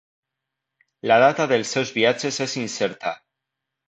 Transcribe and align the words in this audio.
La 1.11 1.17
data 1.23 1.45
dels 1.51 1.73
seus 1.77 1.91
viatges 1.97 2.39
és 2.47 2.57
incerta. 2.63 3.13